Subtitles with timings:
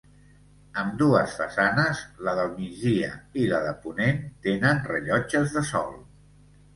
[0.83, 3.09] Ambdues façanes, la del migdia
[3.41, 5.93] i la de ponent tenen rellotges de sol.